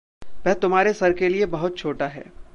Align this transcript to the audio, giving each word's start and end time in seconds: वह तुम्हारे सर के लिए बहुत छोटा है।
वह 0.47 0.53
तुम्हारे 0.53 0.93
सर 0.93 1.13
के 1.13 1.29
लिए 1.29 1.45
बहुत 1.45 1.77
छोटा 1.77 2.07
है। 2.07 2.41